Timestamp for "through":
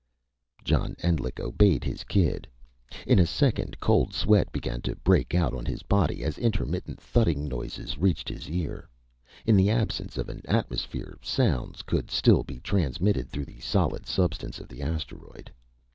13.29-13.45